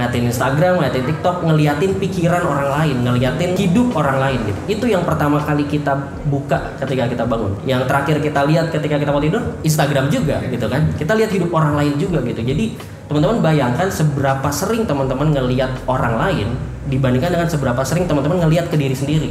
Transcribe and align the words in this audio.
ngeliatin 0.00 0.32
Instagram, 0.32 0.80
ngeliatin 0.80 1.04
TikTok, 1.04 1.36
ngeliatin 1.44 1.92
pikiran 2.00 2.40
orang 2.40 2.68
lain, 2.72 2.96
ngeliatin 3.04 3.52
hidup 3.52 3.92
orang 3.92 4.16
lain 4.16 4.38
gitu. 4.48 4.60
Itu 4.80 4.84
yang 4.88 5.04
pertama 5.04 5.36
kali 5.44 5.68
kita 5.68 5.92
buka 6.32 6.72
ketika 6.80 7.04
kita 7.04 7.28
bangun. 7.28 7.52
Yang 7.68 7.84
terakhir 7.84 8.16
kita 8.24 8.40
lihat 8.48 8.72
ketika 8.72 8.96
kita 8.96 9.12
mau 9.12 9.20
tidur, 9.20 9.44
Instagram 9.60 10.08
juga 10.08 10.40
gitu 10.48 10.64
kan. 10.72 10.88
Kita 10.96 11.12
lihat 11.12 11.30
hidup 11.36 11.52
orang 11.52 11.76
lain 11.76 12.00
juga 12.00 12.24
gitu. 12.24 12.40
Jadi 12.40 12.80
teman-teman 13.12 13.44
bayangkan 13.44 13.92
seberapa 13.92 14.48
sering 14.48 14.88
teman-teman 14.88 15.36
ngeliat 15.36 15.84
orang 15.84 16.16
lain 16.16 16.48
dibandingkan 16.88 17.36
dengan 17.36 17.48
seberapa 17.52 17.84
sering 17.84 18.08
teman-teman 18.08 18.40
ngeliat 18.48 18.72
ke 18.72 18.80
diri 18.80 18.96
sendiri. 18.96 19.28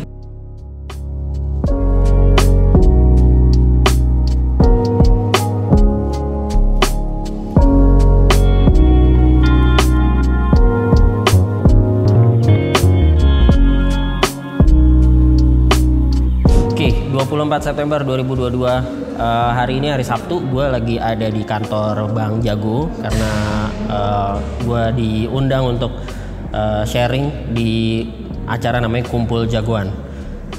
24 17.39 17.71
September 17.71 18.03
2022 18.03 18.67
eh, 18.67 19.51
hari 19.55 19.79
ini 19.79 19.87
hari 19.95 20.03
Sabtu 20.03 20.43
gue 20.51 20.65
lagi 20.67 20.99
ada 20.99 21.23
di 21.31 21.47
kantor 21.47 22.11
Bang 22.11 22.43
Jago 22.43 22.91
karena 22.99 23.31
eh, 23.87 24.35
gue 24.67 24.83
diundang 24.99 25.79
untuk 25.79 26.03
eh, 26.51 26.83
sharing 26.83 27.55
di 27.55 28.03
acara 28.43 28.83
namanya 28.83 29.07
Kumpul 29.07 29.47
Jagoan. 29.47 29.87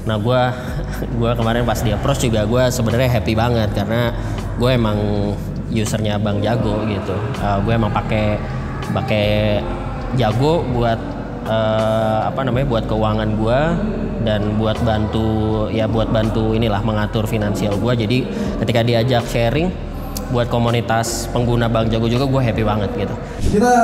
Nah 0.08 0.16
gue 0.16 0.40
gue 1.20 1.30
kemarin 1.36 1.68
pas 1.68 1.76
di 1.84 1.92
approach 1.92 2.24
juga 2.24 2.48
gue 2.48 2.64
sebenarnya 2.72 3.20
happy 3.20 3.36
banget 3.36 3.76
karena 3.76 4.16
gue 4.56 4.70
emang 4.72 4.96
usernya 5.68 6.16
Bang 6.16 6.40
Jago 6.40 6.80
gitu. 6.88 7.12
gue 7.44 7.72
emang 7.76 7.92
pakai 7.92 8.40
pakai 8.96 9.60
Jago 10.16 10.64
buat 10.72 10.96
eh, 11.44 12.20
apa 12.24 12.40
namanya 12.40 12.66
buat 12.72 12.88
keuangan 12.88 13.28
gue 13.36 13.60
dan 14.20 14.60
buat 14.60 14.76
bantu 14.84 15.68
ya 15.72 15.88
buat 15.88 16.12
bantu 16.12 16.52
inilah 16.52 16.84
mengatur 16.84 17.24
finansial 17.24 17.76
gue 17.80 17.92
jadi 18.04 18.18
ketika 18.60 18.80
diajak 18.84 19.24
sharing 19.24 19.72
buat 20.30 20.46
komunitas 20.46 21.26
pengguna 21.34 21.66
Bang 21.66 21.90
Jago 21.90 22.06
juga 22.06 22.24
gue 22.30 22.40
happy 22.40 22.62
banget 22.62 22.90
gitu. 22.94 23.14
Kita 23.58 23.74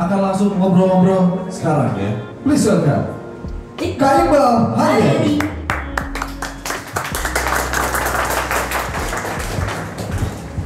akan 0.00 0.18
langsung 0.32 0.56
ngobrol-ngobrol 0.56 1.44
sekarang. 1.52 1.92
Ya. 2.00 2.16
Please 2.40 2.64
welcome. 2.64 3.04
Kak 3.76 4.12
Iqbal 4.24 4.76
Haryadi. 4.76 5.36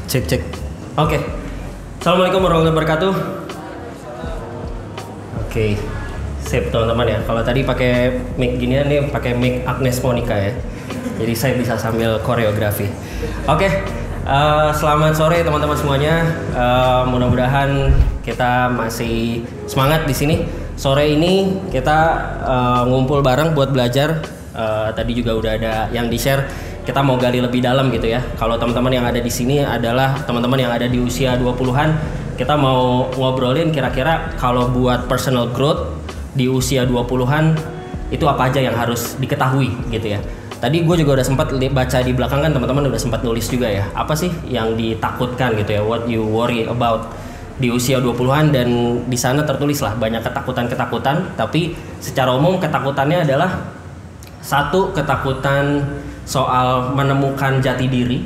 cek 0.07 0.31
cek. 0.31 0.43
Oke. 0.95 1.19
Assalamualaikum 1.99 2.39
warahmatullahi 2.47 2.75
wabarakatuh. 2.79 3.13
Oke 5.43 6.04
sip 6.45 6.69
teman-teman 6.69 7.09
ya. 7.09 7.19
Kalau 7.25 7.41
tadi 7.41 7.65
pakai 7.65 8.21
mic 8.37 8.61
ginian 8.61 8.87
nih 8.87 9.09
pakai 9.09 9.33
mic 9.35 9.65
Agnes 9.65 9.99
Monica 10.05 10.37
ya. 10.37 10.53
Jadi 11.19 11.33
saya 11.35 11.53
bisa 11.57 11.75
sambil 11.81 12.21
koreografi. 12.21 12.87
Oke 13.49 13.69
eh, 14.25 14.71
selamat 14.77 15.13
sore 15.17 15.41
teman-teman 15.41 15.77
semuanya. 15.77 16.15
Eh, 16.53 17.03
mudah-mudahan 17.09 17.91
kita 18.21 18.69
masih 18.71 19.43
semangat 19.65 20.05
di 20.05 20.15
sini. 20.15 20.37
Sore 20.77 21.09
ini 21.09 21.65
kita 21.73 21.99
eh, 22.45 22.83
ngumpul 22.87 23.25
bareng 23.25 23.57
buat 23.57 23.73
belajar. 23.73 24.21
Eh, 24.55 24.89
tadi 24.93 25.13
juga 25.17 25.35
udah 25.35 25.53
ada 25.59 25.75
yang 25.91 26.07
di 26.13 26.21
share 26.21 26.47
kita 26.85 27.01
mau 27.01 27.17
gali 27.17 27.41
lebih 27.41 27.65
dalam 27.65 27.89
gitu 27.89 28.13
ya. 28.13 28.21
Kalau 28.37 28.61
teman-teman 28.61 28.93
yang 28.93 29.07
ada 29.09 29.17
di 29.17 29.33
sini 29.33 29.65
adalah 29.65 30.21
teman-teman 30.29 30.69
yang 30.69 30.73
ada 30.73 30.85
di 30.85 31.01
usia 31.01 31.33
20-an, 31.41 31.97
kita 32.37 32.61
mau 32.61 33.09
ngobrolin 33.17 33.73
kira-kira 33.73 34.37
kalau 34.37 34.69
buat 34.69 35.09
personal 35.09 35.49
growth 35.49 36.04
di 36.35 36.51
usia 36.51 36.83
20-an 36.85 37.55
itu 38.11 38.27
apa 38.27 38.51
aja 38.51 38.61
yang 38.61 38.75
harus 38.75 39.17
diketahui 39.19 39.71
gitu 39.91 40.15
ya. 40.15 40.21
Tadi 40.59 40.83
gue 40.83 40.97
juga 41.03 41.21
udah 41.21 41.27
sempat 41.27 41.53
baca 41.53 41.99
di 42.01 42.13
belakang 42.15 42.41
kan 42.41 42.51
teman-teman 42.53 42.91
udah 42.91 43.01
sempat 43.01 43.21
nulis 43.23 43.47
juga 43.51 43.71
ya. 43.71 43.85
Apa 43.95 44.15
sih 44.19 44.31
yang 44.49 44.75
ditakutkan 44.75 45.55
gitu 45.61 45.71
ya? 45.79 45.83
What 45.83 46.07
you 46.11 46.25
worry 46.25 46.67
about 46.67 47.11
di 47.55 47.71
usia 47.71 48.03
20-an 48.03 48.51
dan 48.51 48.69
di 49.07 49.19
sana 49.19 49.47
tertulis 49.47 49.79
lah 49.79 49.95
banyak 49.95 50.27
ketakutan-ketakutan, 50.27 51.39
tapi 51.39 51.79
secara 52.03 52.35
umum 52.35 52.59
ketakutannya 52.59 53.23
adalah 53.23 53.71
satu 54.43 54.91
ketakutan 54.91 55.87
soal 56.25 56.97
menemukan 56.97 57.61
jati 57.61 57.87
diri 57.87 58.25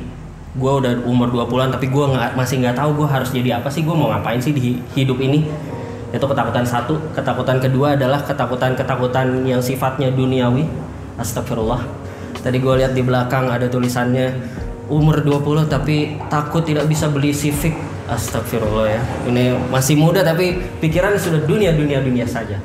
gue 0.57 0.71
udah 0.81 1.05
umur 1.05 1.29
20-an 1.29 1.69
tapi 1.71 1.87
gue 1.93 2.05
nggak 2.09 2.33
masih 2.33 2.59
nggak 2.59 2.75
tahu 2.75 3.03
gue 3.03 3.07
harus 3.07 3.29
jadi 3.29 3.61
apa 3.61 3.69
sih 3.69 3.85
gue 3.85 3.93
mau 3.93 4.09
ngapain 4.09 4.41
sih 4.41 4.51
di 4.51 4.81
hidup 4.97 5.21
ini 5.21 5.45
itu 6.09 6.25
ketakutan 6.25 6.65
satu. 6.65 6.97
Ketakutan 7.13 7.61
kedua 7.61 7.93
adalah 7.93 8.25
ketakutan 8.25 8.73
ketakutan 8.73 9.45
yang 9.45 9.61
sifatnya 9.61 10.09
duniawi. 10.09 10.65
Astagfirullah. 11.21 11.85
Tadi 12.39 12.57
gue 12.57 12.73
lihat 12.79 12.95
di 12.95 13.03
belakang 13.03 13.51
ada 13.51 13.67
tulisannya 13.67 14.31
umur 14.89 15.21
20 15.21 15.69
tapi 15.69 16.17
takut 16.31 16.65
tidak 16.65 16.89
bisa 16.89 17.11
beli 17.11 17.29
civic. 17.29 17.77
Astagfirullah 18.09 18.87
ya. 18.89 19.01
Ini 19.29 19.69
masih 19.69 19.93
muda 19.93 20.25
tapi 20.25 20.57
pikiran 20.81 21.13
sudah 21.19 21.45
dunia 21.45 21.75
dunia 21.77 22.01
dunia 22.01 22.25
saja. 22.25 22.57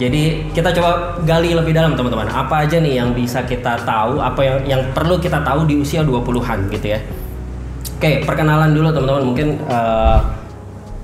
Jadi 0.00 0.48
kita 0.56 0.72
coba 0.72 1.20
gali 1.28 1.52
lebih 1.52 1.76
dalam 1.76 1.92
teman-teman. 1.92 2.30
Apa 2.32 2.64
aja 2.64 2.80
nih 2.80 3.02
yang 3.02 3.12
bisa 3.12 3.44
kita 3.44 3.84
tahu, 3.84 4.16
apa 4.16 4.40
yang 4.40 4.58
yang 4.64 4.82
perlu 4.96 5.20
kita 5.20 5.44
tahu 5.44 5.68
di 5.68 5.76
usia 5.76 6.00
20-an 6.00 6.72
gitu 6.72 6.96
ya. 6.96 7.00
Oke, 8.00 8.24
perkenalan 8.24 8.72
dulu 8.72 8.88
teman-teman. 8.96 9.22
Mungkin 9.28 9.48
eh, 9.60 10.18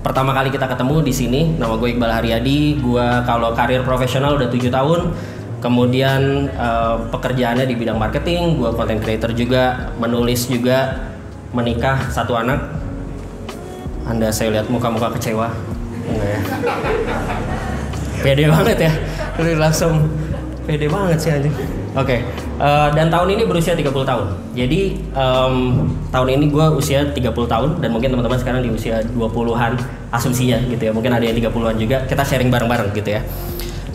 pertama 0.07 0.31
kali 0.31 0.47
kita 0.47 0.71
ketemu 0.71 1.03
di 1.03 1.11
sini, 1.11 1.41
nama 1.59 1.75
gue 1.75 1.91
Iqbal 1.91 2.07
Haryadi. 2.07 2.79
Gue 2.79 3.03
kalau 3.27 3.51
karir 3.51 3.83
profesional 3.83 4.39
udah 4.39 4.47
tujuh 4.47 4.71
tahun. 4.71 5.11
Kemudian 5.59 6.47
eh, 6.47 6.95
pekerjaannya 7.11 7.67
di 7.67 7.75
bidang 7.75 7.99
marketing, 7.99 8.55
gue 8.55 8.71
content 8.71 9.03
creator 9.03 9.35
juga, 9.35 9.91
menulis 9.99 10.47
juga, 10.47 11.11
menikah 11.51 12.07
satu 12.07 12.39
anak. 12.39 12.71
Anda 14.07 14.31
saya 14.31 14.55
lihat 14.55 14.71
muka-muka 14.71 15.11
kecewa. 15.19 15.51
Ya? 16.07 16.39
pede 18.23 18.49
banget 18.49 18.89
ya 18.89 18.91
Lu 19.37 19.53
langsung 19.61 20.09
pede 20.67 20.87
banget 20.91 21.17
sih 21.19 21.31
anjing 21.31 21.55
oke 21.95 22.15
eh, 22.59 22.87
dan 22.91 23.07
tahun 23.07 23.39
ini 23.39 23.43
berusia 23.47 23.75
30 23.75 23.91
tahun 23.91 24.25
jadi 24.51 24.81
em, 25.15 25.55
tahun 26.11 26.27
ini 26.35 26.45
gue 26.51 26.65
usia 26.75 27.07
30 27.07 27.23
tahun 27.31 27.69
dan 27.79 27.89
mungkin 27.91 28.11
teman-teman 28.11 28.39
sekarang 28.39 28.61
di 28.63 28.71
usia 28.71 28.99
20-an 29.15 29.96
asumsinya 30.13 30.57
gitu 30.71 30.87
ya 30.87 30.91
mungkin 30.95 31.11
ada 31.11 31.23
yang 31.23 31.35
30-an 31.35 31.77
juga 31.77 31.97
kita 32.07 32.23
sharing 32.23 32.47
bareng-bareng 32.47 32.95
gitu 32.95 33.11
ya 33.19 33.21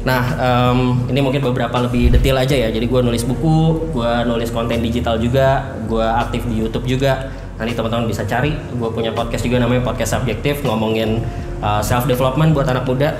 Nah, 0.02 0.34
em, 0.34 0.78
ini 1.14 1.22
mungkin 1.22 1.38
beberapa 1.38 1.78
lebih 1.78 2.10
detail 2.10 2.42
aja 2.42 2.58
ya. 2.58 2.74
Jadi 2.74 2.90
gue 2.90 3.00
nulis 3.06 3.22
buku, 3.22 3.86
gue 3.94 4.12
nulis 4.26 4.50
konten 4.50 4.82
digital 4.82 5.14
juga, 5.14 5.78
gue 5.86 6.02
aktif 6.02 6.42
di 6.50 6.58
YouTube 6.58 6.90
juga. 6.90 7.30
Nanti 7.54 7.78
teman-teman 7.78 8.10
bisa 8.10 8.26
cari. 8.26 8.50
Gue 8.74 8.90
punya 8.90 9.14
podcast 9.14 9.46
juga 9.46 9.62
namanya 9.62 9.86
podcast 9.86 10.18
subjektif 10.18 10.66
ngomongin 10.66 11.22
self 11.86 12.10
development 12.10 12.50
buat 12.50 12.66
anak 12.66 12.82
muda. 12.82 13.14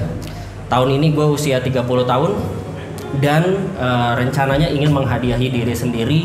Tahun 0.67 0.89
ini 0.91 1.15
gue 1.15 1.23
usia 1.23 1.63
30 1.63 1.87
tahun 1.87 2.31
dan 3.23 3.43
eh, 3.79 4.13
rencananya 4.19 4.73
ingin 4.73 4.91
menghadiahi 4.91 5.53
diri 5.53 5.75
sendiri 5.77 6.21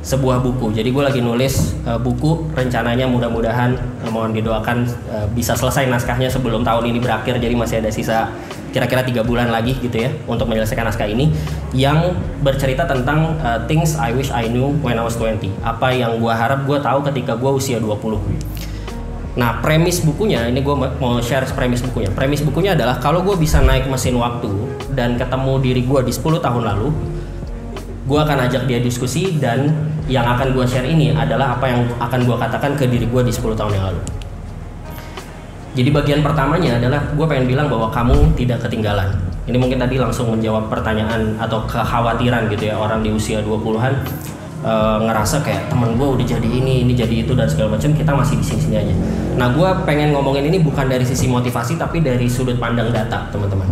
sebuah 0.00 0.40
buku. 0.40 0.72
Jadi 0.72 0.88
gue 0.88 1.04
lagi 1.04 1.20
nulis 1.20 1.76
eh, 1.84 2.00
buku, 2.00 2.52
rencananya 2.56 3.04
mudah-mudahan 3.04 3.76
eh, 3.76 4.10
mohon 4.10 4.32
didoakan 4.32 4.88
eh, 4.88 5.26
bisa 5.36 5.52
selesai 5.52 5.88
naskahnya 5.88 6.32
sebelum 6.32 6.64
tahun 6.64 6.88
ini 6.88 6.98
berakhir. 6.98 7.36
Jadi 7.36 7.54
masih 7.56 7.84
ada 7.84 7.92
sisa 7.92 8.32
kira-kira 8.70 9.02
tiga 9.02 9.22
bulan 9.26 9.50
lagi 9.50 9.74
gitu 9.82 9.98
ya 9.98 10.10
untuk 10.30 10.46
menyelesaikan 10.46 10.86
naskah 10.86 11.10
ini 11.10 11.34
yang 11.74 12.14
bercerita 12.40 12.86
tentang 12.86 13.34
uh, 13.42 13.58
things 13.66 13.98
I 13.98 14.14
wish 14.14 14.30
I 14.30 14.46
knew 14.46 14.78
when 14.80 14.96
I 14.96 15.02
was 15.02 15.18
20 15.18 15.42
apa 15.66 15.90
yang 15.90 16.22
gua 16.22 16.38
harap 16.38 16.64
gua 16.64 16.78
tahu 16.78 17.02
ketika 17.10 17.34
gua 17.34 17.58
usia 17.58 17.82
20 17.82 17.98
nah 19.34 19.58
premis 19.62 20.02
bukunya 20.02 20.46
ini 20.46 20.62
gua 20.62 20.90
mau 20.98 21.18
share 21.18 21.46
premis 21.50 21.82
bukunya 21.82 22.10
premis 22.14 22.42
bukunya 22.46 22.78
adalah 22.78 22.98
kalau 23.02 23.26
gua 23.26 23.34
bisa 23.34 23.58
naik 23.58 23.90
mesin 23.90 24.14
waktu 24.14 24.50
dan 24.94 25.18
ketemu 25.18 25.52
diri 25.58 25.82
gua 25.82 26.06
di 26.06 26.14
10 26.14 26.38
tahun 26.38 26.62
lalu 26.62 26.94
gua 28.10 28.26
akan 28.26 28.50
ajak 28.50 28.66
dia 28.66 28.82
diskusi 28.82 29.38
dan 29.38 29.70
yang 30.10 30.26
akan 30.26 30.50
gua 30.50 30.66
share 30.66 30.90
ini 30.90 31.14
adalah 31.14 31.54
apa 31.54 31.70
yang 31.70 31.86
akan 32.02 32.26
gua 32.26 32.42
katakan 32.42 32.74
ke 32.74 32.90
diri 32.90 33.06
gua 33.06 33.22
di 33.22 33.30
10 33.30 33.54
tahun 33.54 33.78
yang 33.78 33.86
lalu 33.94 34.02
jadi 35.70 35.90
bagian 35.94 36.20
pertamanya 36.26 36.82
adalah 36.82 36.98
gue 37.14 37.26
pengen 37.30 37.46
bilang 37.46 37.70
bahwa 37.70 37.86
kamu 37.94 38.34
tidak 38.34 38.66
ketinggalan. 38.66 39.06
Ini 39.46 39.54
mungkin 39.54 39.78
tadi 39.78 40.02
langsung 40.02 40.34
menjawab 40.34 40.66
pertanyaan 40.66 41.38
atau 41.38 41.62
kekhawatiran 41.66 42.50
gitu 42.50 42.70
ya 42.70 42.76
orang 42.78 43.06
di 43.06 43.14
usia 43.14 43.38
20-an 43.42 43.94
e, 44.66 44.72
ngerasa 45.06 45.46
kayak 45.46 45.70
temen 45.70 45.94
gue 45.94 46.08
udah 46.18 46.26
jadi 46.26 46.48
ini, 46.50 46.82
ini 46.86 46.92
jadi 46.94 47.22
itu 47.22 47.38
dan 47.38 47.46
segala 47.46 47.78
macam 47.78 47.90
kita 47.94 48.10
masih 48.10 48.34
di 48.42 48.44
sini-sini 48.46 48.76
aja. 48.82 48.94
Nah 49.38 49.54
gue 49.54 49.68
pengen 49.86 50.10
ngomongin 50.10 50.50
ini 50.50 50.58
bukan 50.58 50.90
dari 50.90 51.06
sisi 51.06 51.30
motivasi 51.30 51.78
tapi 51.78 52.02
dari 52.02 52.26
sudut 52.26 52.58
pandang 52.58 52.90
data 52.90 53.30
teman-teman. 53.30 53.70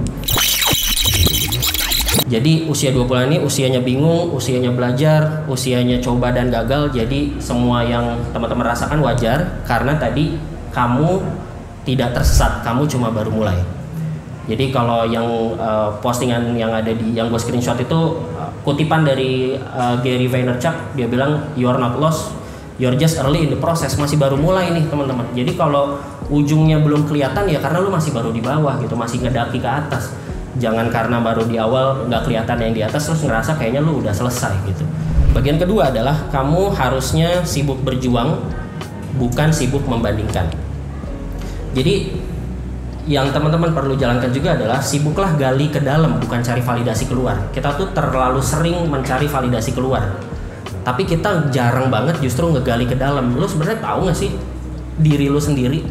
Jadi 2.28 2.68
usia 2.68 2.92
20 2.92 3.32
ini 3.32 3.36
usianya 3.40 3.80
bingung, 3.80 4.36
usianya 4.36 4.68
belajar, 4.68 5.48
usianya 5.48 5.96
coba 6.04 6.28
dan 6.28 6.52
gagal. 6.52 6.92
Jadi 6.92 7.40
semua 7.40 7.80
yang 7.80 8.20
teman-teman 8.36 8.68
rasakan 8.68 9.00
wajar 9.00 9.64
karena 9.64 9.96
tadi 9.96 10.36
kamu 10.68 11.24
tidak 11.88 12.12
tersesat, 12.20 12.60
kamu 12.60 12.84
cuma 12.84 13.08
baru 13.08 13.32
mulai. 13.32 13.56
Jadi 14.48 14.72
kalau 14.72 15.04
yang 15.08 15.24
uh, 15.56 15.92
postingan 16.00 16.56
yang 16.56 16.72
ada 16.72 16.92
di 16.92 17.12
yang 17.12 17.28
gue 17.28 17.36
screenshot 17.36 17.76
itu 17.80 18.00
uh, 18.36 18.48
kutipan 18.64 19.04
dari 19.04 19.56
uh, 19.56 20.00
Gary 20.00 20.24
Vaynerchuk 20.24 20.96
dia 20.96 21.04
bilang 21.04 21.52
you 21.56 21.68
are 21.68 21.76
not 21.76 22.00
lost, 22.00 22.32
you're 22.80 22.96
just 22.96 23.20
early 23.20 23.44
in 23.44 23.52
the 23.52 23.60
process 23.60 23.96
masih 24.00 24.16
baru 24.20 24.40
mulai 24.40 24.72
nih 24.72 24.88
teman-teman. 24.88 25.28
Jadi 25.32 25.52
kalau 25.52 26.00
ujungnya 26.28 26.80
belum 26.80 27.08
kelihatan 27.08 27.48
ya 27.48 27.60
karena 27.60 27.80
lu 27.80 27.92
masih 27.92 28.12
baru 28.12 28.32
di 28.32 28.40
bawah 28.40 28.80
gitu 28.80 28.96
masih 28.96 29.20
ngedaki 29.24 29.60
ke 29.60 29.68
atas. 29.68 30.12
Jangan 30.58 30.90
karena 30.90 31.22
baru 31.22 31.46
di 31.46 31.54
awal 31.54 32.10
nggak 32.10 32.26
kelihatan 32.26 32.58
yang 32.58 32.72
di 32.74 32.82
atas 32.82 33.06
terus 33.06 33.22
ngerasa 33.22 33.54
kayaknya 33.54 33.80
lu 33.82 34.02
udah 34.02 34.10
selesai 34.10 34.54
gitu. 34.66 34.82
Bagian 35.30 35.56
kedua 35.56 35.94
adalah 35.94 36.26
kamu 36.34 36.74
harusnya 36.74 37.46
sibuk 37.46 37.78
berjuang 37.86 38.42
bukan 39.18 39.54
sibuk 39.54 39.86
membandingkan. 39.86 40.50
Jadi 41.78 41.94
yang 43.08 43.32
teman-teman 43.32 43.72
perlu 43.72 43.96
jalankan 43.96 44.28
juga 44.28 44.52
adalah 44.52 44.84
sibuklah 44.84 45.32
gali 45.40 45.72
ke 45.72 45.80
dalam 45.80 46.20
bukan 46.20 46.44
cari 46.44 46.60
validasi 46.60 47.08
keluar 47.08 47.48
kita 47.56 47.72
tuh 47.80 47.88
terlalu 47.96 48.44
sering 48.44 48.84
mencari 48.84 49.24
validasi 49.24 49.72
keluar 49.72 50.20
tapi 50.84 51.08
kita 51.08 51.48
jarang 51.48 51.88
banget 51.88 52.20
justru 52.20 52.52
ngegali 52.52 52.84
ke 52.84 52.92
dalam 52.92 53.32
lu 53.32 53.48
sebenarnya 53.48 53.80
tahu 53.80 54.12
nggak 54.12 54.18
sih 54.18 54.36
diri 55.00 55.32
lu 55.32 55.40
sendiri 55.40 55.88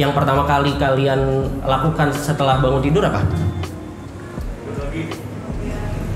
yang 0.00 0.16
pertama 0.16 0.48
kali 0.48 0.72
kalian 0.80 1.44
lakukan 1.60 2.08
setelah 2.16 2.56
bangun 2.56 2.80
tidur 2.80 3.04
apa? 3.04 3.20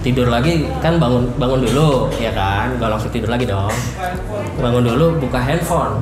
Tidur 0.02 0.26
lagi 0.32 0.66
kan 0.81 0.96
bangun 0.96 1.28
bangun 1.37 1.60
dulu 1.62 2.08
ya 2.16 2.32
kan? 2.32 2.72
Gak 2.81 2.90
langsung 2.90 3.12
tidur 3.12 3.28
lagi 3.28 3.44
dong. 3.44 3.70
Bangun 4.56 4.82
dulu 4.88 5.20
buka 5.20 5.38
handphone. 5.38 6.00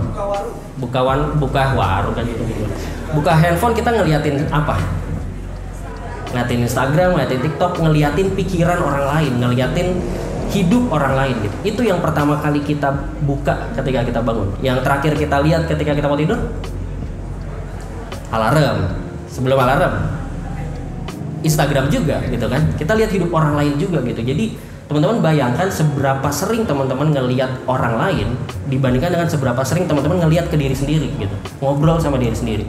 Buka 0.79 1.03
wan 1.03 1.37
buka 1.37 1.75
warung 1.75 2.15
kan 2.15 2.25
gitu 2.25 2.41
gitu. 2.47 2.65
Buka 3.13 3.35
handphone 3.35 3.75
kita 3.75 3.91
ngeliatin 3.93 4.47
apa? 4.55 4.79
Ngeliatin 6.31 6.59
Instagram, 6.63 7.19
ngeliatin 7.19 7.41
TikTok, 7.43 7.73
ngeliatin 7.83 8.29
pikiran 8.39 8.79
orang 8.79 9.05
lain, 9.11 9.33
ngeliatin 9.43 9.99
hidup 10.55 10.87
orang 10.95 11.19
lain 11.19 11.35
gitu. 11.43 11.57
Itu 11.75 11.81
yang 11.83 11.99
pertama 11.99 12.39
kali 12.39 12.63
kita 12.63 12.95
buka 13.27 13.75
ketika 13.75 14.07
kita 14.07 14.21
bangun. 14.23 14.49
Yang 14.63 14.87
terakhir 14.87 15.13
kita 15.19 15.37
lihat 15.43 15.67
ketika 15.67 15.93
kita 15.99 16.07
mau 16.07 16.17
tidur 16.17 16.39
alarm. 18.31 18.79
Sebelum 19.31 19.59
alarm 19.59 19.95
Instagram 21.47 21.87
juga 21.93 22.23
gitu 22.27 22.47
kan. 22.51 22.63
Kita 22.75 22.99
lihat 22.99 23.11
hidup 23.15 23.31
orang 23.31 23.55
lain 23.59 23.75
juga 23.79 24.03
gitu. 24.03 24.21
Jadi 24.23 24.59
teman-teman 24.91 25.23
bayangkan 25.23 25.71
seberapa 25.71 26.29
sering 26.35 26.67
teman-teman 26.67 27.15
ngelihat 27.15 27.63
orang 27.71 27.95
lain 27.95 28.35
dibandingkan 28.67 29.15
dengan 29.15 29.29
seberapa 29.31 29.63
sering 29.63 29.87
teman-teman 29.87 30.27
ngelihat 30.27 30.51
ke 30.51 30.59
diri 30.59 30.75
sendiri 30.75 31.07
gitu. 31.19 31.37
Ngobrol 31.63 32.03
sama 32.03 32.19
diri 32.19 32.35
sendiri 32.35 32.67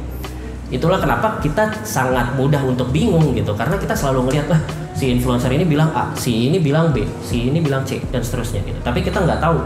itulah 0.71 1.03
kenapa 1.03 1.35
kita 1.43 1.83
sangat 1.83 2.31
mudah 2.39 2.63
untuk 2.63 2.95
bingung 2.95 3.35
gitu 3.35 3.51
karena 3.59 3.75
kita 3.75 3.91
selalu 3.91 4.31
ngelihat 4.31 4.47
lah 4.47 4.59
si 4.95 5.11
influencer 5.11 5.51
ini 5.51 5.67
bilang 5.67 5.91
A, 5.91 6.15
si 6.15 6.47
ini 6.47 6.63
bilang 6.63 6.95
B, 6.95 7.03
si 7.19 7.51
ini 7.51 7.59
bilang 7.59 7.83
C 7.83 7.99
dan 8.07 8.23
seterusnya 8.23 8.63
gitu. 8.63 8.79
Tapi 8.79 9.03
kita 9.03 9.19
nggak 9.19 9.43
tahu 9.43 9.59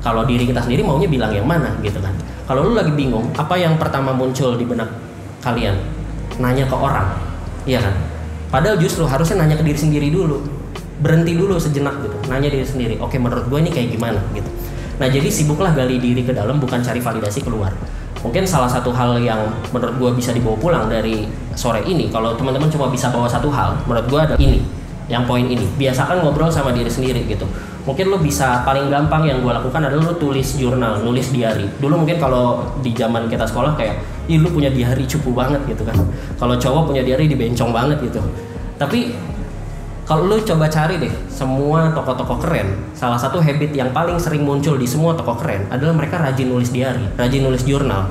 kalau 0.00 0.24
diri 0.24 0.48
kita 0.48 0.64
sendiri 0.64 0.80
maunya 0.80 1.04
bilang 1.04 1.36
yang 1.36 1.44
mana 1.44 1.76
gitu 1.84 2.00
kan. 2.00 2.16
Kalau 2.48 2.64
lu 2.64 2.72
lagi 2.72 2.96
bingung, 2.96 3.28
apa 3.36 3.60
yang 3.60 3.76
pertama 3.76 4.16
muncul 4.16 4.56
di 4.56 4.64
benak 4.64 4.88
kalian? 5.52 5.76
Nanya 6.38 6.64
ke 6.68 6.76
orang, 6.76 7.08
iya 7.64 7.80
kan? 7.82 7.94
Padahal 8.48 8.76
justru 8.76 9.04
harusnya 9.04 9.44
nanya 9.44 9.56
ke 9.56 9.64
diri 9.64 9.78
sendiri 9.80 10.08
dulu. 10.12 10.44
Berhenti 10.98 11.34
dulu 11.34 11.56
sejenak 11.56 11.98
gitu, 12.04 12.16
nanya 12.28 12.48
diri 12.52 12.66
sendiri. 12.66 12.94
Oke, 13.00 13.16
menurut 13.16 13.48
gue 13.48 13.58
ini 13.58 13.70
kayak 13.72 13.96
gimana 13.96 14.20
gitu. 14.34 14.50
Nah, 14.98 15.06
jadi 15.06 15.30
sibuklah 15.30 15.70
gali 15.72 16.02
diri 16.02 16.26
ke 16.26 16.34
dalam 16.34 16.58
bukan 16.58 16.82
cari 16.82 16.98
validasi 16.98 17.40
keluar 17.46 17.70
mungkin 18.22 18.42
salah 18.42 18.66
satu 18.66 18.90
hal 18.90 19.18
yang 19.22 19.46
menurut 19.70 19.94
gue 19.94 20.10
bisa 20.18 20.34
dibawa 20.34 20.58
pulang 20.58 20.84
dari 20.90 21.30
sore 21.54 21.86
ini 21.86 22.10
kalau 22.10 22.34
teman-teman 22.34 22.66
cuma 22.66 22.90
bisa 22.90 23.14
bawa 23.14 23.30
satu 23.30 23.46
hal 23.54 23.78
menurut 23.86 24.06
gue 24.10 24.20
ada 24.20 24.34
ini 24.42 24.58
yang 25.06 25.24
poin 25.24 25.46
ini 25.46 25.64
biasakan 25.78 26.20
ngobrol 26.26 26.50
sama 26.50 26.74
diri 26.74 26.90
sendiri 26.90 27.22
gitu 27.30 27.46
mungkin 27.86 28.10
lo 28.10 28.18
bisa 28.18 28.66
paling 28.66 28.90
gampang 28.90 29.24
yang 29.24 29.38
gue 29.40 29.52
lakukan 29.54 29.80
adalah 29.80 30.12
lo 30.12 30.14
tulis 30.18 30.58
jurnal 30.58 31.00
nulis 31.00 31.30
diary 31.30 31.70
dulu 31.78 32.04
mungkin 32.04 32.18
kalau 32.18 32.66
di 32.82 32.90
zaman 32.92 33.30
kita 33.30 33.46
sekolah 33.46 33.78
kayak 33.78 34.02
ih 34.28 34.38
lu 34.38 34.52
punya 34.52 34.68
diary 34.68 35.08
cupu 35.08 35.32
banget 35.32 35.60
gitu 35.66 35.82
kan 35.82 35.96
kalau 36.36 36.54
cowok 36.54 36.92
punya 36.92 37.02
diary 37.02 37.26
dibencong 37.26 37.72
banget 37.72 37.98
gitu 38.04 38.20
tapi 38.78 39.16
kalau 40.08 40.24
lu 40.24 40.40
coba 40.40 40.72
cari 40.72 40.96
deh 40.96 41.12
semua 41.28 41.92
toko-toko 41.92 42.40
keren, 42.40 42.80
salah 42.96 43.20
satu 43.20 43.44
habit 43.44 43.76
yang 43.76 43.92
paling 43.92 44.16
sering 44.16 44.40
muncul 44.40 44.80
di 44.80 44.88
semua 44.88 45.12
toko 45.12 45.36
keren 45.36 45.68
adalah 45.68 45.92
mereka 45.92 46.16
rajin 46.16 46.48
nulis 46.48 46.72
diary, 46.72 47.04
rajin 47.20 47.44
nulis 47.44 47.60
jurnal. 47.68 48.08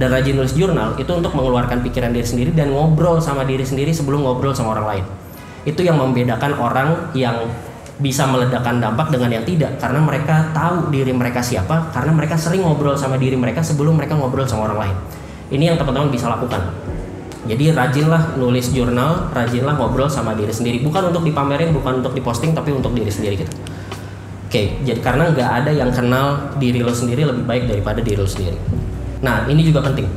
Dan 0.00 0.08
rajin 0.08 0.40
nulis 0.40 0.56
jurnal 0.56 0.96
itu 0.96 1.12
untuk 1.12 1.36
mengeluarkan 1.36 1.84
pikiran 1.84 2.16
diri 2.16 2.24
sendiri 2.24 2.50
dan 2.56 2.72
ngobrol 2.72 3.20
sama 3.20 3.44
diri 3.44 3.60
sendiri 3.60 3.92
sebelum 3.92 4.24
ngobrol 4.24 4.56
sama 4.56 4.72
orang 4.72 4.86
lain. 4.88 5.04
Itu 5.68 5.84
yang 5.84 6.00
membedakan 6.00 6.56
orang 6.56 7.12
yang 7.12 7.44
bisa 8.00 8.24
meledakkan 8.24 8.80
dampak 8.80 9.12
dengan 9.12 9.36
yang 9.36 9.44
tidak 9.44 9.76
karena 9.76 10.00
mereka 10.00 10.48
tahu 10.56 10.88
diri 10.88 11.12
mereka 11.12 11.44
siapa 11.44 11.92
karena 11.92 12.10
mereka 12.10 12.40
sering 12.40 12.64
ngobrol 12.64 12.96
sama 12.96 13.20
diri 13.20 13.36
mereka 13.36 13.60
sebelum 13.60 14.00
mereka 14.00 14.16
ngobrol 14.16 14.48
sama 14.48 14.72
orang 14.72 14.88
lain. 14.88 14.96
Ini 15.52 15.72
yang 15.72 15.76
teman-teman 15.76 16.08
bisa 16.08 16.28
lakukan 16.28 16.84
jadi 17.44 17.76
rajinlah 17.76 18.40
nulis 18.40 18.72
jurnal, 18.72 19.28
rajinlah 19.36 19.76
ngobrol 19.76 20.08
sama 20.08 20.32
diri 20.32 20.48
sendiri. 20.48 20.80
Bukan 20.80 21.12
untuk 21.12 21.28
dipamerin, 21.28 21.76
bukan 21.76 22.00
untuk 22.00 22.16
diposting, 22.16 22.56
tapi 22.56 22.72
untuk 22.72 22.96
diri 22.96 23.12
sendiri 23.12 23.44
gitu. 23.44 23.52
Oke, 24.48 24.80
jadi 24.80 25.00
karena 25.04 25.28
nggak 25.28 25.50
ada 25.64 25.70
yang 25.74 25.90
kenal 25.92 26.56
diri 26.56 26.80
lo 26.80 26.94
sendiri 26.94 27.26
lebih 27.28 27.44
baik 27.44 27.68
daripada 27.68 28.00
diri 28.00 28.16
lo 28.16 28.24
sendiri. 28.24 28.56
Nah, 29.20 29.44
ini 29.44 29.60
juga 29.60 29.84
penting. 29.84 30.08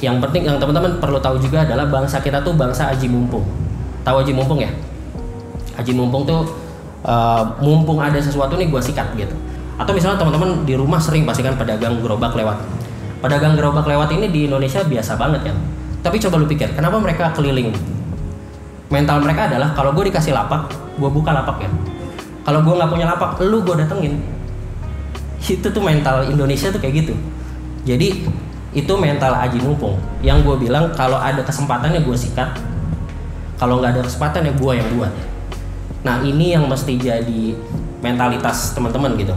Yang 0.00 0.16
penting 0.24 0.42
yang 0.48 0.56
teman-teman 0.56 0.96
perlu 0.96 1.20
tahu 1.20 1.36
juga 1.42 1.66
adalah 1.66 1.90
bangsa 1.90 2.22
kita 2.24 2.40
tuh 2.40 2.56
bangsa 2.56 2.88
aji 2.88 3.10
mumpung. 3.10 3.44
Tahu 4.06 4.24
aji 4.24 4.32
mumpung 4.32 4.64
ya? 4.64 4.70
Aji 5.76 5.92
mumpung 5.92 6.24
tuh 6.24 6.46
uh, 7.04 7.44
mumpung 7.60 8.00
ada 8.00 8.16
sesuatu 8.16 8.56
nih 8.56 8.70
gua 8.70 8.80
sikat 8.80 9.12
gitu. 9.18 9.34
Atau 9.76 9.92
misalnya 9.92 10.16
teman-teman 10.16 10.64
di 10.64 10.72
rumah 10.78 11.02
sering 11.02 11.28
pasti 11.28 11.44
kan 11.44 11.58
pedagang 11.58 12.00
gerobak 12.00 12.32
lewat. 12.32 12.77
Pedagang 13.18 13.58
gerobak 13.58 13.86
lewat 13.86 14.14
ini 14.14 14.30
di 14.30 14.46
Indonesia 14.46 14.82
biasa 14.86 15.18
banget 15.18 15.50
ya 15.50 15.54
tapi 15.98 16.16
coba 16.22 16.38
lu 16.38 16.46
pikir, 16.46 16.72
kenapa 16.78 16.96
mereka 17.02 17.34
keliling? 17.34 17.74
Mental 18.88 19.18
mereka 19.20 19.50
adalah 19.50 19.74
kalau 19.74 19.90
gue 19.92 20.08
dikasih 20.08 20.32
lapak, 20.32 20.70
gue 20.96 21.10
buka 21.10 21.34
lapak 21.34 21.66
ya. 21.66 21.70
Kalau 22.46 22.64
gue 22.64 22.74
nggak 22.78 22.90
punya 22.90 23.06
lapak, 23.10 23.36
lu 23.44 23.60
gue 23.60 23.76
datengin. 23.76 24.16
Itu 25.42 25.68
tuh 25.68 25.82
mental 25.82 26.24
Indonesia 26.30 26.70
tuh 26.70 26.80
kayak 26.80 27.04
gitu. 27.04 27.14
Jadi 27.84 28.24
itu 28.72 28.92
mental 28.96 29.36
aji 29.36 29.58
mumpung. 29.60 29.98
Yang 30.22 30.48
gue 30.48 30.56
bilang 30.68 30.94
kalau 30.94 31.18
ada 31.18 31.42
kesempatan 31.42 31.92
ya 31.92 32.00
gue 32.00 32.16
sikat. 32.16 32.56
Kalau 33.58 33.82
nggak 33.82 33.98
ada 33.98 34.02
kesempatan 34.06 34.48
ya 34.48 34.52
gue 34.54 34.72
yang 34.78 34.88
buat. 34.96 35.12
Nah 36.06 36.22
ini 36.22 36.54
yang 36.54 36.64
mesti 36.70 36.94
jadi 36.94 37.42
mentalitas 38.00 38.72
teman-teman 38.72 39.18
gitu 39.18 39.34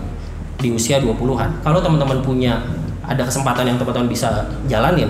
di 0.61 0.69
usia 0.71 1.01
20-an. 1.01 1.65
Kalau 1.65 1.81
teman-teman 1.81 2.21
punya 2.21 2.61
ada 3.05 3.21
kesempatan 3.25 3.65
yang 3.65 3.77
teman-teman 3.81 4.09
bisa 4.09 4.45
jalanin, 4.69 5.09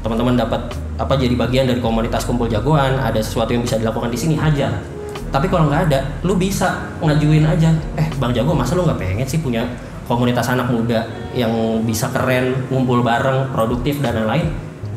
teman-teman 0.00 0.36
dapat 0.36 0.72
apa 1.00 1.16
jadi 1.16 1.32
bagian 1.36 1.64
dari 1.68 1.80
komunitas 1.80 2.28
kumpul 2.28 2.48
jagoan 2.48 3.00
ada 3.00 3.20
sesuatu 3.20 3.56
yang 3.56 3.64
bisa 3.64 3.80
dilakukan 3.80 4.12
di 4.12 4.18
sini 4.20 4.36
hajar 4.36 5.00
tapi 5.30 5.46
kalau 5.46 5.70
nggak 5.70 5.82
ada 5.90 5.98
lu 6.26 6.34
bisa 6.34 6.90
ngajuin 6.98 7.46
aja. 7.46 7.70
Eh 7.94 8.06
bang 8.18 8.34
jago 8.34 8.50
masa 8.50 8.74
lu 8.74 8.82
nggak 8.82 8.98
pengen 8.98 9.26
sih 9.26 9.38
punya 9.38 9.62
komunitas 10.10 10.50
anak 10.50 10.74
muda 10.74 11.06
yang 11.38 11.50
bisa 11.86 12.10
keren 12.10 12.66
ngumpul 12.66 13.06
bareng 13.06 13.54
produktif 13.54 14.02
dan 14.02 14.18
lain-lain? 14.18 14.50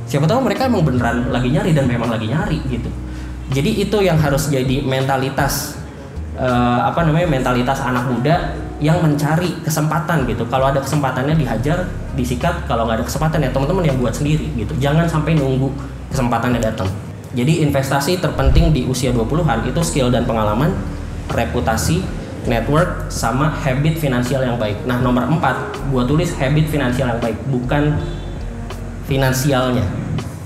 Siapa 0.10 0.26
tahu 0.26 0.42
mereka 0.42 0.66
emang 0.66 0.82
beneran 0.82 1.30
lagi 1.30 1.54
nyari 1.54 1.72
dan 1.72 1.86
memang 1.86 2.10
lagi 2.10 2.28
nyari 2.34 2.60
gitu. 2.66 2.90
Jadi 3.54 3.86
itu 3.86 3.98
yang 4.02 4.18
harus 4.18 4.50
jadi 4.50 4.82
mentalitas 4.82 5.78
uh, 6.38 6.80
apa 6.90 7.06
namanya 7.06 7.30
mentalitas 7.30 7.82
anak 7.82 8.10
muda 8.10 8.58
yang 8.84 9.00
mencari 9.00 9.64
kesempatan 9.64 10.28
gitu. 10.28 10.44
Kalau 10.50 10.68
ada 10.68 10.82
kesempatannya 10.82 11.40
dihajar 11.40 11.88
disikat 12.18 12.68
kalau 12.68 12.84
nggak 12.84 13.04
ada 13.04 13.06
kesempatan 13.08 13.40
ya 13.48 13.50
teman-teman 13.54 13.84
yang 13.88 13.98
buat 14.02 14.14
sendiri 14.14 14.50
gitu. 14.58 14.74
Jangan 14.82 15.08
sampai 15.08 15.38
nunggu 15.38 15.72
kesempatannya 16.12 16.60
datang. 16.60 16.90
Jadi 17.34 17.66
investasi 17.66 18.22
terpenting 18.22 18.70
di 18.70 18.86
usia 18.86 19.10
20-an 19.10 19.66
itu 19.66 19.82
skill 19.82 20.14
dan 20.14 20.28
pengalaman 20.28 20.70
reputasi 21.34 22.06
network 22.46 23.10
sama 23.10 23.50
habit 23.50 23.98
finansial 23.98 24.44
yang 24.44 24.60
baik. 24.60 24.84
Nah 24.86 25.00
nomor 25.02 25.26
4 25.26 25.90
gua 25.90 26.04
tulis 26.06 26.30
habit 26.38 26.70
finansial 26.70 27.18
yang 27.18 27.22
baik 27.24 27.40
bukan 27.50 27.98
finansialnya. 29.10 29.88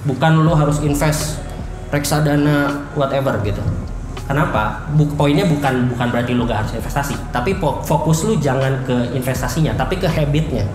Bukan 0.08 0.48
lo 0.48 0.56
harus 0.56 0.80
invest 0.86 1.44
reksadana 1.92 2.88
whatever 2.96 3.36
gitu 3.44 3.60
Kenapa? 4.28 4.84
Buk, 4.92 5.16
poinnya 5.16 5.48
bukan 5.48 5.88
bukan 5.88 6.08
berarti 6.12 6.36
lu 6.36 6.44
gak 6.44 6.68
harus 6.68 6.76
investasi, 6.76 7.16
tapi 7.32 7.56
fokus 7.60 8.28
lu 8.28 8.36
jangan 8.36 8.84
ke 8.84 9.16
investasinya, 9.16 9.72
tapi 9.80 9.96
ke 9.96 10.08
habitnya. 10.08 10.68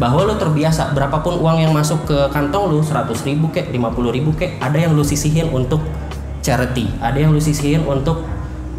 Bahwa 0.00 0.24
lu 0.24 0.34
terbiasa 0.40 0.96
berapapun 0.96 1.36
uang 1.36 1.68
yang 1.68 1.72
masuk 1.76 2.08
ke 2.08 2.16
kantong 2.32 2.72
lu 2.72 2.80
100 2.80 3.12
ribu 3.28 3.52
kek, 3.52 3.68
50 3.68 4.16
ribu 4.16 4.32
kek, 4.32 4.56
ada 4.56 4.80
yang 4.80 4.96
lu 4.96 5.04
sisihin 5.04 5.52
untuk 5.52 5.84
charity, 6.40 6.88
ada 7.04 7.20
yang 7.20 7.36
lu 7.36 7.42
sisihin 7.42 7.84
untuk 7.84 8.24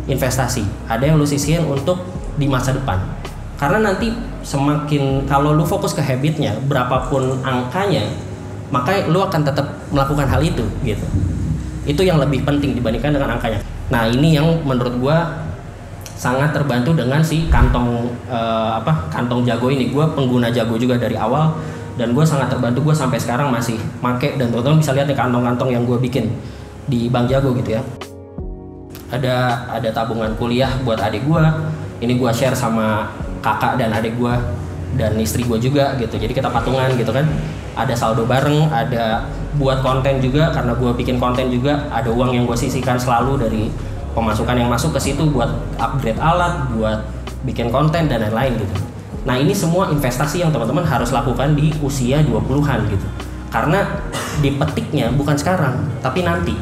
investasi, 0.10 0.66
ada 0.90 1.06
yang 1.06 1.22
lu 1.22 1.28
sisihin 1.30 1.70
untuk 1.70 2.02
di 2.34 2.50
masa 2.50 2.74
depan. 2.74 2.98
Karena 3.62 3.94
nanti 3.94 4.10
semakin 4.42 5.30
kalau 5.30 5.54
lu 5.54 5.68
fokus 5.70 5.94
ke 5.94 6.02
habitnya, 6.02 6.58
berapapun 6.66 7.46
angkanya, 7.46 8.10
maka 8.74 9.06
lu 9.06 9.22
akan 9.22 9.42
tetap 9.46 9.66
melakukan 9.94 10.26
hal 10.30 10.42
itu 10.42 10.66
gitu 10.86 11.06
itu 11.90 12.02
yang 12.06 12.22
lebih 12.22 12.46
penting 12.46 12.78
dibandingkan 12.78 13.18
dengan 13.18 13.34
angkanya 13.34 13.58
nah 13.90 14.06
ini 14.06 14.38
yang 14.38 14.62
menurut 14.66 14.96
gua 15.02 15.50
sangat 16.20 16.52
terbantu 16.52 16.92
dengan 16.92 17.24
si 17.24 17.48
kantong 17.48 18.12
uh, 18.28 18.76
apa 18.76 19.08
kantong 19.08 19.48
jago 19.48 19.72
ini. 19.72 19.88
Gue 19.88 20.04
pengguna 20.12 20.52
jago 20.52 20.76
juga 20.76 21.00
dari 21.00 21.16
awal 21.16 21.56
dan 21.96 22.12
gue 22.12 22.26
sangat 22.28 22.52
terbantu. 22.52 22.92
Gue 22.92 22.96
sampai 22.96 23.16
sekarang 23.16 23.48
masih 23.48 23.80
make 24.04 24.36
dan 24.36 24.52
teman-teman 24.52 24.84
bisa 24.84 24.92
lihat 24.92 25.08
nih 25.08 25.16
kantong-kantong 25.16 25.72
yang 25.72 25.88
gue 25.88 25.96
bikin 25.96 26.28
di 26.92 27.08
bank 27.08 27.32
jago 27.32 27.56
gitu 27.56 27.80
ya. 27.80 27.82
Ada 29.16 29.64
ada 29.80 29.90
tabungan 29.96 30.36
kuliah 30.36 30.70
buat 30.84 31.00
adik 31.00 31.24
gue 31.24 31.44
ini 32.04 32.20
gue 32.20 32.32
share 32.36 32.54
sama 32.54 33.08
kakak 33.40 33.80
dan 33.80 33.96
adik 33.96 34.20
gue 34.20 34.36
dan 34.98 35.14
istri 35.22 35.46
gue 35.46 35.60
juga 35.62 35.94
gitu 36.02 36.18
jadi 36.18 36.34
kita 36.34 36.50
patungan 36.50 36.94
gitu 36.98 37.14
kan 37.14 37.28
ada 37.78 37.94
saldo 37.94 38.26
bareng 38.26 38.70
ada 38.74 39.28
buat 39.58 39.82
konten 39.82 40.22
juga 40.22 40.54
karena 40.54 40.74
gue 40.78 40.92
bikin 40.94 41.18
konten 41.18 41.50
juga 41.50 41.90
ada 41.90 42.10
uang 42.10 42.34
yang 42.34 42.44
gue 42.46 42.58
sisihkan 42.58 42.98
selalu 42.98 43.42
dari 43.42 43.64
pemasukan 44.14 44.56
yang 44.58 44.70
masuk 44.70 44.96
ke 44.98 45.00
situ 45.00 45.24
buat 45.30 45.50
upgrade 45.78 46.20
alat, 46.20 46.70
buat 46.74 47.06
bikin 47.46 47.70
konten 47.72 48.10
dan 48.10 48.20
lain-lain 48.30 48.60
gitu. 48.60 48.76
Nah, 49.24 49.36
ini 49.36 49.52
semua 49.54 49.92
investasi 49.92 50.42
yang 50.42 50.52
teman-teman 50.52 50.84
harus 50.84 51.12
lakukan 51.12 51.54
di 51.54 51.72
usia 51.84 52.24
20-an 52.24 52.88
gitu. 52.90 53.08
Karena 53.50 53.86
dipetiknya 54.40 55.12
bukan 55.14 55.36
sekarang, 55.36 55.76
tapi 56.00 56.24
nanti. 56.24 56.56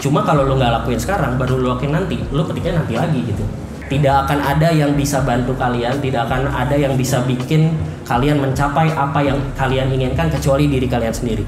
Cuma 0.00 0.26
kalau 0.26 0.44
lo 0.44 0.58
nggak 0.58 0.82
lakuin 0.82 1.00
sekarang, 1.00 1.38
baru 1.38 1.60
lo 1.60 1.66
lakuin 1.76 1.94
nanti, 1.94 2.18
lo 2.34 2.44
petiknya 2.44 2.82
nanti 2.82 2.94
lagi 2.98 3.20
gitu. 3.24 3.44
Tidak 3.84 4.14
akan 4.26 4.38
ada 4.40 4.72
yang 4.72 4.96
bisa 4.96 5.20
bantu 5.20 5.52
kalian, 5.60 6.00
tidak 6.00 6.26
akan 6.30 6.48
ada 6.48 6.72
yang 6.72 6.96
bisa 6.96 7.20
bikin 7.28 7.76
kalian 8.08 8.40
mencapai 8.40 8.92
apa 8.92 9.20
yang 9.20 9.38
kalian 9.56 9.92
inginkan 9.92 10.32
kecuali 10.32 10.68
diri 10.68 10.88
kalian 10.88 11.12
sendiri. 11.12 11.44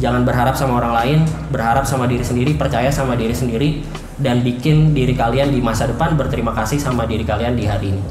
Jangan 0.00 0.24
berharap 0.24 0.56
sama 0.56 0.80
orang 0.80 0.94
lain 0.96 1.18
berharap 1.52 1.84
sama 1.84 2.08
diri 2.08 2.24
sendiri 2.24 2.56
percaya 2.56 2.88
sama 2.88 3.20
diri 3.20 3.36
sendiri 3.36 3.84
dan 4.16 4.40
bikin 4.40 4.96
diri 4.96 5.12
kalian 5.12 5.52
di 5.52 5.60
masa 5.60 5.84
depan 5.84 6.16
berterima 6.16 6.56
kasih 6.56 6.80
sama 6.80 7.04
diri 7.04 7.20
kalian 7.20 7.52
di 7.52 7.68
hari 7.68 7.92
ini. 7.92 8.02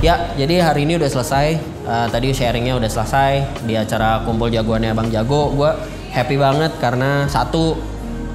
Ya 0.00 0.32
jadi 0.34 0.64
hari 0.64 0.88
ini 0.88 0.96
udah 0.98 1.10
selesai. 1.12 1.60
Uh, 1.82 2.06
tadi 2.08 2.32
sharingnya 2.32 2.74
udah 2.74 2.88
selesai. 2.88 3.62
Di 3.68 3.76
acara 3.76 4.24
kumpul 4.24 4.48
jagoannya 4.48 4.96
bang 4.96 5.08
jago 5.12 5.52
gue 5.52 5.70
happy 6.10 6.36
banget 6.40 6.72
karena 6.80 7.28
satu 7.28 7.91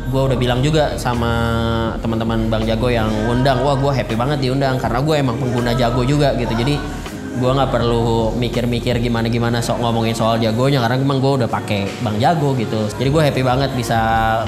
gue 0.08 0.22
udah 0.32 0.38
bilang 0.40 0.64
juga 0.64 0.96
sama 0.96 1.32
teman-teman 2.00 2.48
bang 2.48 2.64
jago 2.64 2.88
yang 2.88 3.12
undang 3.28 3.60
wah 3.62 3.76
gue 3.76 3.92
happy 3.92 4.16
banget 4.16 4.40
diundang 4.40 4.80
karena 4.80 5.04
gue 5.04 5.16
emang 5.20 5.36
pengguna 5.36 5.76
jago 5.76 6.02
juga 6.08 6.32
gitu. 6.40 6.56
Jadi 6.56 6.76
gue 7.38 7.52
nggak 7.54 7.70
perlu 7.70 8.34
mikir-mikir 8.34 8.98
gimana 8.98 9.30
gimana 9.30 9.62
sok 9.62 9.78
ngomongin 9.86 10.18
soal 10.18 10.42
jagonya 10.42 10.82
karena 10.82 10.98
emang 10.98 11.22
gue 11.22 11.44
udah 11.44 11.50
pakai 11.52 11.86
bang 12.02 12.18
jago 12.18 12.58
gitu. 12.58 12.90
Jadi 12.98 13.10
gue 13.14 13.22
happy 13.22 13.42
banget 13.46 13.70
bisa 13.78 14.00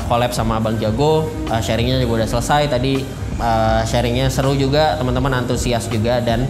collab 0.09 0.33
sama 0.33 0.57
bang 0.57 0.79
jago. 0.81 1.29
Uh, 1.51 1.61
sharingnya 1.61 2.01
juga 2.01 2.23
udah 2.23 2.27
selesai 2.27 2.71
tadi. 2.71 3.05
Uh, 3.39 3.83
sharingnya 3.87 4.27
seru 4.27 4.51
juga 4.51 4.99
teman-teman 4.99 5.31
antusias 5.43 5.87
juga 5.87 6.19
dan 6.19 6.43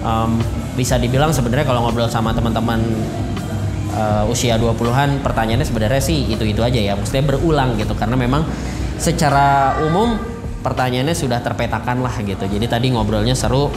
um, 0.00 0.40
bisa 0.72 0.96
dibilang 0.96 1.34
sebenarnya 1.34 1.68
kalau 1.68 1.84
ngobrol 1.84 2.08
sama 2.08 2.32
teman-teman 2.32 2.80
uh, 3.94 4.24
usia 4.30 4.56
20-an 4.56 5.22
pertanyaannya 5.22 5.66
sebenarnya 5.66 6.02
sih 6.02 6.30
itu-itu 6.30 6.62
aja 6.62 6.80
ya. 6.80 6.92
Maksudnya 6.94 7.24
berulang 7.26 7.78
gitu 7.78 7.94
karena 7.94 8.16
memang 8.18 8.46
secara 9.00 9.80
umum 9.86 10.20
pertanyaannya 10.60 11.16
sudah 11.16 11.40
terpetakan 11.40 12.04
lah 12.04 12.14
gitu. 12.20 12.44
Jadi 12.44 12.66
tadi 12.68 12.92
ngobrolnya 12.92 13.32
seru 13.32 13.72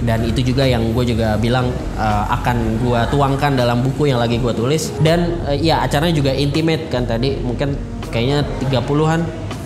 dan 0.00 0.24
itu 0.24 0.40
juga 0.40 0.64
yang 0.64 0.96
gue 0.96 1.12
juga 1.12 1.36
bilang 1.36 1.68
uh, 2.00 2.24
akan 2.40 2.80
gue 2.80 3.00
tuangkan 3.12 3.52
dalam 3.52 3.84
buku 3.84 4.08
yang 4.08 4.16
lagi 4.16 4.40
gue 4.40 4.52
tulis. 4.56 4.96
Dan 5.04 5.44
uh, 5.44 5.52
ya 5.52 5.84
acaranya 5.84 6.16
juga 6.16 6.32
intimate 6.32 6.88
kan 6.88 7.04
tadi. 7.04 7.36
Mungkin 7.36 7.76
kayaknya 8.08 8.42
30-an 8.64 9.20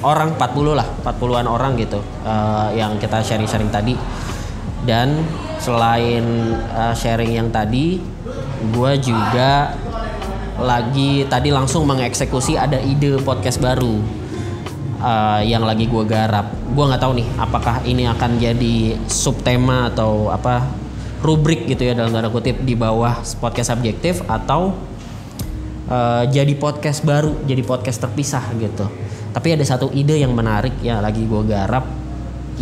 orang 0.04 0.36
40 0.36 0.74
lah 0.74 0.86
40-an 1.06 1.46
orang 1.48 1.78
gitu 1.80 2.02
uh, 2.26 2.68
yang 2.74 2.98
kita 2.98 3.22
sharing-sharing 3.22 3.70
tadi. 3.70 3.94
Dan 4.84 5.22
selain 5.62 6.52
uh, 6.76 6.92
sharing 6.92 7.32
yang 7.32 7.48
tadi 7.48 8.02
gue 8.72 8.92
juga 9.02 9.74
lagi 10.54 11.26
tadi 11.26 11.50
langsung 11.50 11.82
mengeksekusi 11.84 12.54
ada 12.54 12.78
ide 12.78 13.18
podcast 13.20 13.58
baru 13.58 13.98
uh, 15.02 15.40
yang 15.44 15.66
lagi 15.66 15.90
gue 15.90 16.04
garap. 16.06 16.48
Gue 16.72 16.84
nggak 16.86 17.02
tahu 17.02 17.12
nih 17.20 17.28
apakah 17.36 17.82
ini 17.84 18.08
akan 18.08 18.40
jadi 18.40 18.96
subtema 19.10 19.90
atau 19.92 20.30
apa 20.30 20.64
rubrik 21.24 21.64
gitu 21.64 21.88
ya 21.88 21.96
dalam 21.96 22.12
tanda 22.12 22.28
kutip 22.28 22.60
di 22.62 22.76
bawah 22.76 23.24
podcast 23.40 23.72
subjektif 23.72 24.20
atau 24.28 24.76
uh, 25.88 26.24
jadi 26.28 26.52
podcast 26.56 27.04
baru, 27.04 27.44
jadi 27.48 27.64
podcast 27.64 28.00
terpisah 28.00 28.44
gitu. 28.60 28.86
Tapi 29.34 29.48
ada 29.58 29.64
satu 29.66 29.90
ide 29.90 30.20
yang 30.20 30.30
menarik 30.32 30.78
ya 30.84 31.02
lagi 31.02 31.26
gue 31.26 31.42
garap 31.48 31.84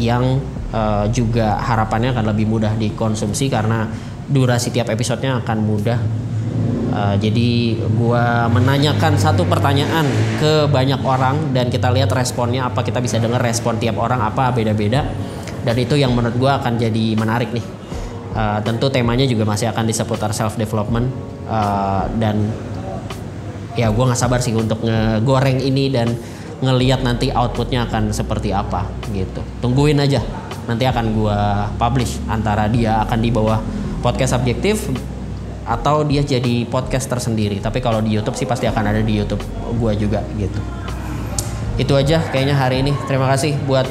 yang 0.01 0.41
uh, 0.73 1.07
juga 1.13 1.61
harapannya 1.61 2.17
akan 2.17 2.25
lebih 2.35 2.49
mudah 2.49 2.75
dikonsumsi 2.75 3.53
karena 3.53 3.87
durasi 4.27 4.73
tiap 4.73 4.89
episodenya 4.91 5.39
akan 5.45 5.59
mudah 5.63 5.99
Uh, 6.93 7.17
jadi 7.17 7.81
gua 7.97 8.53
menanyakan 8.53 9.17
satu 9.17 9.49
pertanyaan 9.49 10.05
ke 10.37 10.69
banyak 10.69 11.01
orang 11.01 11.57
dan 11.57 11.73
kita 11.73 11.89
lihat 11.89 12.13
responnya 12.13 12.69
apa 12.69 12.85
kita 12.85 13.01
bisa 13.01 13.17
dengar 13.17 13.41
respon 13.41 13.81
tiap 13.81 13.97
orang 13.97 14.21
apa 14.21 14.53
beda-beda 14.53 15.09
dan 15.65 15.73
itu 15.81 15.97
yang 15.97 16.13
menurut 16.13 16.37
gua 16.37 16.61
akan 16.61 16.77
jadi 16.77 17.17
menarik 17.17 17.49
nih. 17.49 17.65
Uh, 18.37 18.61
tentu 18.61 18.93
temanya 18.93 19.25
juga 19.25 19.49
masih 19.49 19.73
akan 19.73 19.89
di 19.89 19.97
seputar 19.97 20.37
self 20.37 20.61
development 20.61 21.09
uh, 21.49 22.13
dan 22.21 22.53
ya 23.73 23.89
gua 23.89 24.13
nggak 24.13 24.21
sabar 24.21 24.45
sih 24.45 24.53
untuk 24.53 24.85
ngegoreng 24.85 25.65
ini 25.65 25.89
dan 25.89 26.13
ngeliat 26.61 27.01
nanti 27.01 27.33
outputnya 27.33 27.89
akan 27.89 28.13
seperti 28.13 28.53
apa 28.53 28.85
gitu. 29.17 29.41
Tungguin 29.65 29.97
aja 29.97 30.21
nanti 30.67 30.85
akan 30.87 31.05
gua 31.15 31.67
publish 31.77 32.23
antara 32.31 32.71
dia 32.71 33.03
akan 33.03 33.19
di 33.19 33.31
bawah 33.35 33.59
podcast 34.03 34.39
subjektif 34.39 34.91
atau 35.63 36.03
dia 36.03 36.23
jadi 36.27 36.67
podcast 36.67 37.07
tersendiri. 37.07 37.63
Tapi 37.63 37.79
kalau 37.79 38.03
di 38.03 38.15
YouTube 38.15 38.35
sih 38.35 38.47
pasti 38.47 38.67
akan 38.67 38.85
ada 38.91 39.01
di 39.03 39.15
YouTube 39.15 39.43
gua 39.79 39.95
juga 39.95 40.23
gitu. 40.39 40.59
Itu 41.79 41.93
aja 41.97 42.21
kayaknya 42.31 42.59
hari 42.59 42.83
ini. 42.87 42.93
Terima 43.07 43.31
kasih 43.31 43.57
buat 43.67 43.87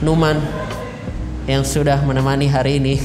Numan 0.00 0.40
yang 1.44 1.60
sudah 1.60 2.00
menemani 2.08 2.48
hari 2.48 2.80
ini. 2.80 2.96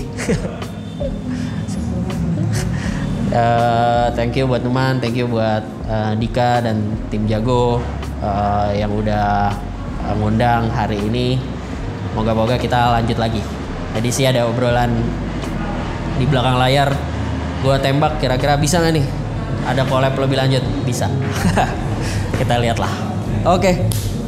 Uh, 3.36 4.08
thank 4.18 4.38
you 4.40 4.48
buat 4.48 4.64
Numan 4.64 5.04
thank 5.04 5.18
you 5.20 5.28
buat 5.28 5.64
uh, 5.92 6.16
Dika 6.16 6.64
dan 6.64 6.96
tim 7.12 7.28
Jago 7.28 7.84
uh, 8.24 8.72
yang 8.72 8.96
udah 8.96 9.52
ngundang 10.22 10.70
hari 10.70 11.02
ini 11.02 11.55
moga-moga 12.16 12.56
kita 12.56 12.96
lanjut 12.96 13.20
lagi. 13.20 13.44
Jadi 13.96 14.10
sih 14.10 14.26
ada 14.26 14.48
obrolan 14.48 14.92
di 16.18 16.26
belakang 16.26 16.58
layar. 16.58 16.90
Gue 17.62 17.76
tembak 17.84 18.18
kira-kira 18.18 18.56
bisa 18.56 18.80
nggak 18.80 18.94
nih? 18.96 19.06
Ada 19.68 19.84
collab 19.86 20.16
lebih 20.16 20.40
lanjut? 20.40 20.64
Bisa. 20.88 21.12
Kita 22.40 22.60
lihatlah. 22.60 22.92
Oke 23.46 23.86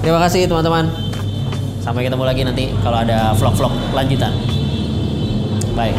terima 0.08 0.24
kasih 0.24 0.48
teman-teman. 0.48 0.88
Sampai 1.84 2.08
ketemu 2.08 2.24
lagi 2.24 2.41
nanti 2.48 2.72
kalau 2.79 3.03
ada 3.03 3.36
vlog-vlog 3.36 3.75
lanjutan. 3.91 4.32
Bye 5.75 5.91